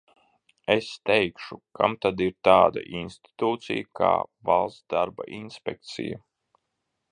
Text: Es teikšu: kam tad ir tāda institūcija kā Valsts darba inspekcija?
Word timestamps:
Es 0.75 0.85
teikšu: 1.09 1.57
kam 1.79 1.93
tad 2.05 2.23
ir 2.29 2.33
tāda 2.49 2.83
institūcija 3.01 3.89
kā 4.01 4.11
Valsts 4.51 4.89
darba 4.95 5.31
inspekcija? 5.43 6.23